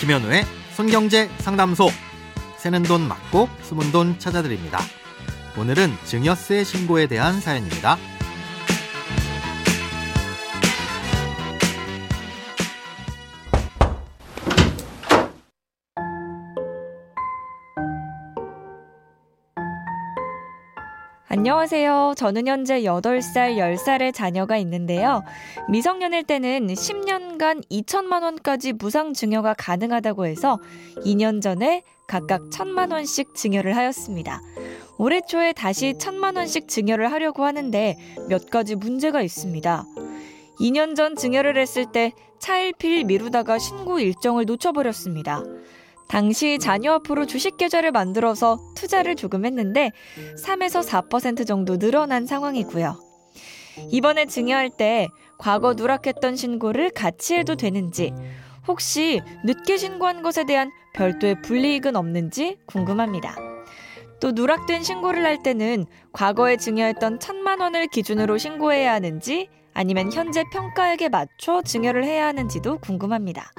[0.00, 1.90] 김현우의 손경제 상담소.
[2.56, 4.78] 새는 돈 맞고 숨은 돈 찾아드립니다.
[5.58, 7.98] 오늘은 증여세 신고에 대한 사연입니다.
[21.32, 22.14] 안녕하세요.
[22.16, 25.22] 저는 현재 8살, 10살의 자녀가 있는데요.
[25.68, 30.58] 미성년일 때는 10년간 2천만 원까지 무상 증여가 가능하다고 해서
[31.04, 34.40] 2년 전에 각각 1천만 원씩 증여를 하였습니다.
[34.98, 37.96] 올해 초에 다시 1천만 원씩 증여를 하려고 하는데
[38.28, 39.84] 몇 가지 문제가 있습니다.
[40.58, 45.44] 2년 전 증여를 했을 때 차일피일 미루다가 신고 일정을 놓쳐버렸습니다.
[46.10, 49.92] 당시 자녀 앞으로 주식 계좌를 만들어서 투자를 조금 했는데
[50.44, 53.00] 3에서 4% 정도 늘어난 상황이고요.
[53.90, 55.06] 이번에 증여할 때
[55.38, 58.12] 과거 누락했던 신고를 같이 해도 되는지
[58.66, 63.36] 혹시 늦게 신고한 것에 대한 별도의 불이익은 없는지 궁금합니다.
[64.20, 71.08] 또 누락된 신고를 할 때는 과거에 증여했던 천만 원을 기준으로 신고해야 하는지 아니면 현재 평가액에
[71.08, 73.52] 맞춰 증여를 해야 하는지도 궁금합니다.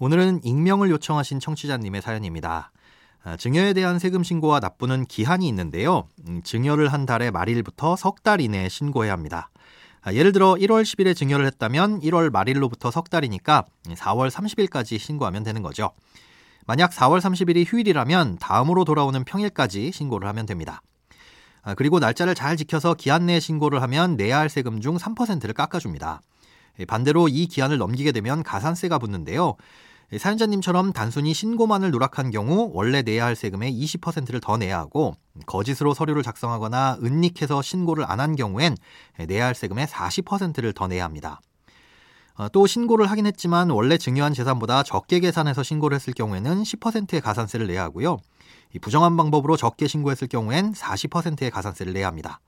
[0.00, 2.70] 오늘은 익명을 요청하신 청취자님의 사연입니다.
[3.24, 6.06] 아, 증여에 대한 세금 신고와 납부는 기한이 있는데요.
[6.28, 9.50] 음, 증여를 한 달의 말일부터 석 달 이내에 신고해야 합니다.
[10.02, 15.62] 아, 예를 들어 1월 10일에 증여를 했다면 1월 말일로부터 석 달이니까 4월 30일까지 신고하면 되는
[15.62, 15.90] 거죠.
[16.64, 20.80] 만약 4월 30일이 휴일이라면 다음으로 돌아오는 평일까지 신고를 하면 됩니다.
[21.62, 26.20] 아, 그리고 날짜를 잘 지켜서 기한 내에 신고를 하면 내야 할 세금 중 3%를 깎아줍니다.
[26.86, 29.56] 반대로 이 기한을 넘기게 되면 가산세가 붙는데요.
[30.16, 36.22] 사연자님처럼 단순히 신고만을 누락한 경우 원래 내야 할 세금의 20%를 더 내야 하고 거짓으로 서류를
[36.22, 38.76] 작성하거나 은닉해서 신고를 안 한 경우엔
[39.26, 41.40] 내야 할 세금의 40%를 더 내야 합니다.
[42.34, 47.66] 어, 또 신고를 하긴 했지만 원래 증여한 재산보다 적게 계산해서 신고를 했을 경우에는 10%의 가산세를
[47.66, 48.18] 내야 하고요.
[48.80, 52.40] 부정한 방법으로 적게 신고했을 경우엔 40%의 가산세를 내야 합니다.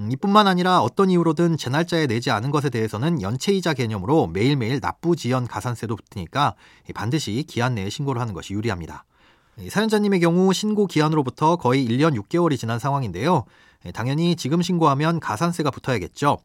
[0.00, 5.14] 음, 이뿐만 아니라 어떤 이유로든 제 날짜에 내지 않은 것에 대해서는 연체이자 개념으로 매일매일 납부
[5.14, 6.54] 지연 가산세도 붙으니까
[6.94, 9.04] 반드시 기한 내에 신고를 하는 것이 유리합니다.
[9.68, 13.44] 사연자님의 경우 신고 기한으로부터 거의 1년 6개월이 지난 상황인데요.
[13.92, 16.38] 당연히 지금 신고하면 가산세가 붙어야겠죠.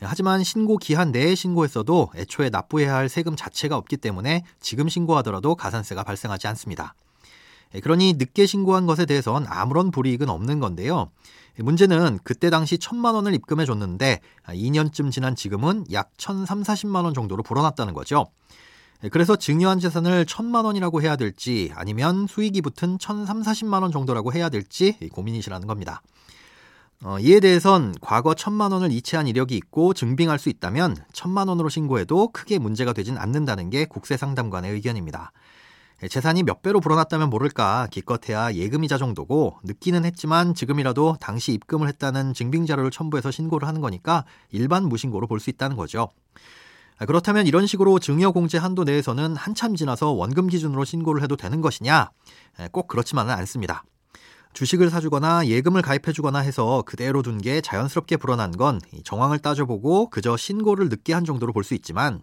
[0.00, 6.02] 하지만 신고 기한 내에 신고했어도 애초에 납부해야 할 세금 자체가 없기 때문에 지금 신고하더라도 가산세가
[6.02, 6.94] 발생하지 않습니다.
[7.80, 11.10] 그러니 늦게 신고한 것에 대해선 아무런 불이익은 없는 건데요.
[11.58, 17.42] 문제는 그때 당시 천만 원을 입금해 줬는데 2년쯤 지난 지금은 약 1,3, 40만 원 정도로
[17.42, 18.26] 불어났다는 거죠.
[19.10, 24.48] 그래서 증여한 재산을 천만 원이라고 해야 될지 아니면 수익이 붙은 1,3, 40만 원 정도라고 해야
[24.48, 26.02] 될지 고민이시라는 겁니다.
[27.04, 32.28] 어, 이에 대해선 과거 천만 원을 이체한 이력이 있고 증빙할 수 있다면 천만 원으로 신고해도
[32.28, 35.32] 크게 문제가 되진 않는다는 게 국세상담관의 의견입니다.
[36.02, 42.34] 예, 재산이 몇 배로 불어났다면 모를까 기껏해야 예금이자 정도고 늦기는 했지만 지금이라도 당시 입금을 했다는
[42.34, 46.08] 증빙 자료를 첨부해서 신고를 하는 거니까 일반 무신고로 볼 수 있다는 거죠.
[46.98, 51.60] 아, 그렇다면 이런 식으로 증여 공제 한도 내에서는 한참 지나서 원금 기준으로 신고를 해도 되는
[51.60, 52.10] 것이냐?
[52.60, 53.84] 예, 꼭 그렇지만은 않습니다.
[54.52, 60.90] 주식을 사주거나 예금을 가입해주거나 해서 그대로 둔 게 자연스럽게 불어난 건 정황을 따져보고 그저 신고를
[60.90, 62.22] 늦게 한 정도로 볼 수 있지만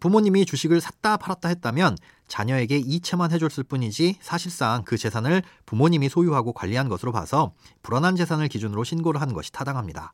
[0.00, 1.96] 부모님이 주식을 샀다 팔았다 했다면
[2.28, 8.84] 자녀에게 이체만 해줬을 뿐이지 사실상 그 재산을 부모님이 소유하고 관리한 것으로 봐서 불어난 재산을 기준으로
[8.84, 10.12] 신고를 하는 것이 타당합니다.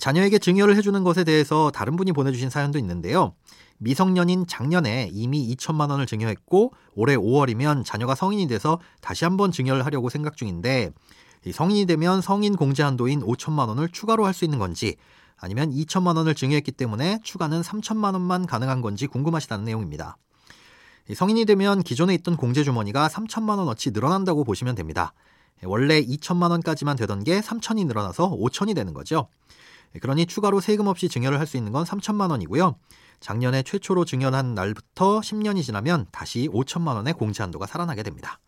[0.00, 3.34] 자녀에게 증여를 해주는 것에 대해서 다른 분이 보내주신 사연도 있는데요.
[3.78, 10.08] 미성년인 작년에 이미 2천만 원을 증여했고 올해 5월이면 자녀가 성인이 돼서 다시 한번 증여를 하려고
[10.08, 10.90] 생각 중인데
[11.50, 14.96] 성인이 되면 성인 공제 한도인 5천만 원을 추가로 할 수 있는 건지
[15.38, 20.16] 아니면 2천만 원을 증여했기 때문에 추가는 3천만 원만 가능한 건지 궁금하시다는 내용입니다.
[21.14, 25.12] 성인이 되면 기존에 있던 공제 주머니가 3천만 원어치 늘어난다고 보시면 됩니다.
[25.64, 29.28] 원래 2천만 원까지만 되던 게 3천이 늘어나서 5천이 되는 거죠.
[30.00, 32.76] 그러니 추가로 세금 없이 증여를 할 수 있는 건 3천만 원이고요.
[33.20, 38.38] 작년에 최초로 증여한 날부터 10년이 지나면 다시 5천만 원의 공제 한도가 살아나게 됩니다.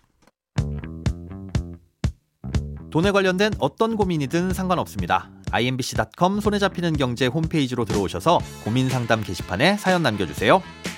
[2.91, 5.31] 돈에 관련된 어떤 고민이든 상관없습니다.
[5.53, 10.63] imbc.com 손에 잡히는 경제 홈페이지로 들어오셔서 고민 상담 게시판에 사연 남겨주세요.